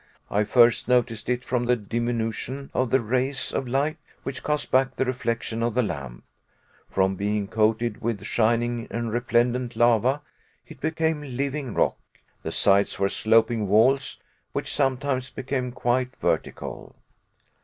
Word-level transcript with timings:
I 0.31 0.45
first 0.45 0.87
noticed 0.87 1.29
it 1.29 1.45
from 1.45 1.65
the 1.67 1.75
diminution 1.75 2.71
of 2.73 2.89
the 2.89 3.01
rays 3.01 3.51
of 3.51 3.67
light 3.67 3.97
which 4.23 4.41
cast 4.43 4.71
back 4.71 4.95
the 4.95 5.05
reflection 5.05 5.61
of 5.61 5.75
the 5.75 5.83
lamp. 5.83 6.23
From 6.89 7.15
being 7.15 7.47
coated 7.47 8.01
with 8.01 8.25
shining 8.25 8.87
and 8.89 9.11
resplendent 9.13 9.75
lava, 9.75 10.23
it 10.65 10.81
became 10.81 11.21
living 11.37 11.75
rock. 11.75 11.99
The 12.41 12.51
sides 12.51 12.97
were 12.97 13.09
sloping 13.09 13.67
walls, 13.67 14.17
which 14.53 14.73
sometimes 14.73 15.29
became 15.29 15.71
quite 15.71 16.15
vertical. 16.15 16.95